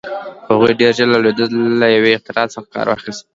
هغوی 0.49 0.71
ډېر 0.79 0.91
ژر 0.97 1.07
له 1.13 1.19
لوېدیځ 1.23 1.49
له 1.81 1.87
یوې 1.95 2.11
اختراع 2.15 2.47
څخه 2.53 2.67
کار 2.73 2.85
واخیست. 2.87 3.21